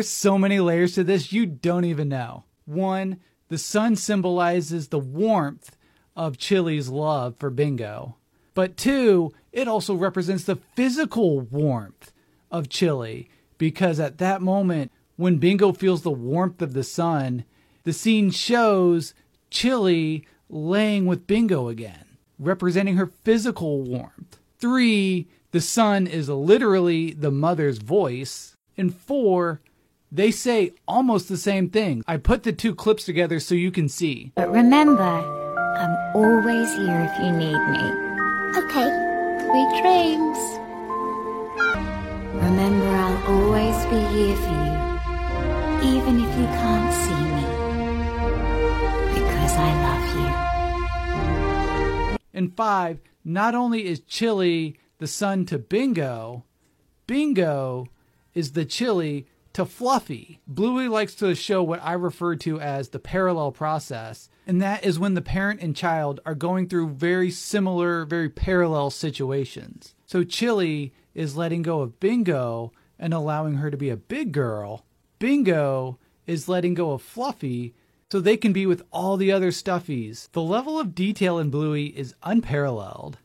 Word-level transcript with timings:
There's 0.00 0.08
so 0.08 0.38
many 0.38 0.60
layers 0.60 0.94
to 0.94 1.04
this, 1.04 1.30
you 1.30 1.44
don't 1.44 1.84
even 1.84 2.08
know. 2.08 2.44
One, 2.64 3.20
the 3.48 3.58
sun 3.58 3.96
symbolizes 3.96 4.88
the 4.88 4.98
warmth 4.98 5.76
of 6.16 6.38
Chili's 6.38 6.88
love 6.88 7.34
for 7.38 7.50
Bingo. 7.50 8.16
But 8.54 8.78
two, 8.78 9.30
it 9.52 9.68
also 9.68 9.94
represents 9.94 10.44
the 10.44 10.56
physical 10.56 11.40
warmth 11.40 12.12
of 12.50 12.70
Chili 12.70 13.28
because 13.58 14.00
at 14.00 14.16
that 14.16 14.40
moment, 14.40 14.90
when 15.16 15.36
Bingo 15.36 15.70
feels 15.70 16.00
the 16.00 16.10
warmth 16.10 16.62
of 16.62 16.72
the 16.72 16.82
sun, 16.82 17.44
the 17.84 17.92
scene 17.92 18.30
shows 18.30 19.12
Chili 19.50 20.26
laying 20.48 21.04
with 21.04 21.26
Bingo 21.26 21.68
again, 21.68 22.16
representing 22.38 22.96
her 22.96 23.12
physical 23.22 23.82
warmth. 23.82 24.38
Three, 24.58 25.28
the 25.50 25.60
sun 25.60 26.06
is 26.06 26.30
literally 26.30 27.12
the 27.12 27.30
mother's 27.30 27.76
voice. 27.76 28.56
And 28.78 28.94
four, 28.94 29.60
they 30.12 30.30
say 30.30 30.72
almost 30.88 31.28
the 31.28 31.36
same 31.36 31.70
thing. 31.70 32.02
I 32.06 32.16
put 32.16 32.42
the 32.42 32.52
two 32.52 32.74
clips 32.74 33.04
together 33.04 33.38
so 33.40 33.54
you 33.54 33.70
can 33.70 33.88
see. 33.88 34.32
But 34.34 34.50
remember, 34.50 35.02
I'm 35.02 35.96
always 36.14 36.74
here 36.76 37.08
if 37.10 37.18
you 37.20 37.30
need 37.32 37.58
me. 37.70 38.10
Okay. 38.58 39.06
Sweet 39.50 39.82
dreams. 39.82 40.38
Remember, 42.34 42.86
I'll 42.86 43.20
always 43.32 43.76
be 43.86 44.00
here 44.14 44.36
for 44.36 44.56
you, 44.64 44.76
even 45.96 46.20
if 46.20 46.38
you 46.38 46.46
can't 46.46 46.92
see 46.94 47.22
me. 47.34 47.44
Because 49.14 49.54
I 49.56 49.70
love 49.86 50.06
you. 52.10 52.18
And 52.32 52.56
five, 52.56 53.00
not 53.24 53.54
only 53.54 53.86
is 53.86 54.00
Chili 54.00 54.78
the 54.98 55.06
sun 55.06 55.46
to 55.46 55.58
Bingo, 55.58 56.44
Bingo 57.06 57.88
is 58.34 58.52
the 58.52 58.64
Chili 58.64 59.26
to 59.52 59.64
Fluffy. 59.64 60.40
Bluey 60.46 60.88
likes 60.88 61.14
to 61.16 61.34
show 61.34 61.62
what 61.62 61.82
I 61.82 61.92
refer 61.92 62.36
to 62.36 62.60
as 62.60 62.88
the 62.88 62.98
parallel 62.98 63.52
process, 63.52 64.28
and 64.46 64.60
that 64.62 64.84
is 64.84 64.98
when 64.98 65.14
the 65.14 65.22
parent 65.22 65.60
and 65.60 65.74
child 65.74 66.20
are 66.24 66.34
going 66.34 66.68
through 66.68 66.90
very 66.90 67.30
similar, 67.30 68.04
very 68.04 68.28
parallel 68.28 68.90
situations. 68.90 69.94
So 70.06 70.24
Chili 70.24 70.92
is 71.14 71.36
letting 71.36 71.62
go 71.62 71.80
of 71.80 72.00
Bingo 72.00 72.72
and 72.98 73.12
allowing 73.12 73.54
her 73.54 73.70
to 73.70 73.76
be 73.76 73.90
a 73.90 73.96
big 73.96 74.32
girl. 74.32 74.84
Bingo 75.18 75.98
is 76.26 76.48
letting 76.48 76.74
go 76.74 76.92
of 76.92 77.02
Fluffy 77.02 77.74
so 78.10 78.20
they 78.20 78.36
can 78.36 78.52
be 78.52 78.66
with 78.66 78.82
all 78.92 79.16
the 79.16 79.30
other 79.30 79.50
stuffies. 79.50 80.30
The 80.32 80.42
level 80.42 80.78
of 80.78 80.94
detail 80.94 81.38
in 81.38 81.50
Bluey 81.50 81.86
is 81.86 82.14
unparalleled. 82.22 83.18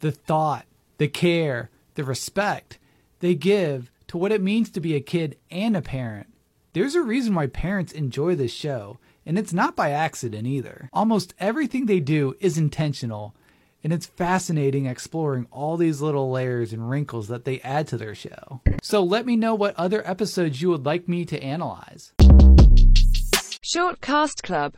The 0.00 0.12
thought, 0.12 0.66
the 0.98 1.08
care, 1.08 1.70
the 1.94 2.04
respect 2.04 2.78
they 3.20 3.36
give 3.36 3.91
to 4.12 4.18
what 4.18 4.30
it 4.30 4.42
means 4.42 4.68
to 4.68 4.78
be 4.78 4.94
a 4.94 5.00
kid 5.00 5.38
and 5.50 5.74
a 5.74 5.80
parent. 5.80 6.26
There's 6.74 6.94
a 6.94 7.00
reason 7.00 7.34
why 7.34 7.46
parents 7.46 7.92
enjoy 7.92 8.34
this 8.34 8.52
show, 8.52 8.98
and 9.24 9.38
it's 9.38 9.54
not 9.54 9.74
by 9.74 9.88
accident 9.88 10.46
either. 10.46 10.90
Almost 10.92 11.32
everything 11.40 11.86
they 11.86 11.98
do 11.98 12.34
is 12.38 12.58
intentional, 12.58 13.34
and 13.82 13.90
it's 13.90 14.04
fascinating 14.04 14.84
exploring 14.84 15.46
all 15.50 15.78
these 15.78 16.02
little 16.02 16.30
layers 16.30 16.74
and 16.74 16.90
wrinkles 16.90 17.28
that 17.28 17.46
they 17.46 17.60
add 17.60 17.88
to 17.88 17.96
their 17.96 18.14
show. 18.14 18.60
So 18.82 19.02
let 19.02 19.24
me 19.24 19.34
know 19.34 19.54
what 19.54 19.74
other 19.78 20.06
episodes 20.06 20.60
you 20.60 20.68
would 20.68 20.84
like 20.84 21.08
me 21.08 21.24
to 21.24 21.42
analyze. 21.42 22.12
Short 23.64 24.02
Cast 24.02 24.42
Club 24.42 24.70